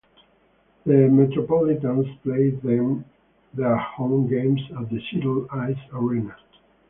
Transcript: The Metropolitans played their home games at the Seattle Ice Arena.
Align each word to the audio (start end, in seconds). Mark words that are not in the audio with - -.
The 0.83 1.09
Metropolitans 1.11 2.07
played 2.23 2.59
their 2.63 3.77
home 3.77 4.27
games 4.27 4.59
at 4.79 4.89
the 4.89 4.99
Seattle 5.11 5.47
Ice 5.51 5.77
Arena. 5.93 6.35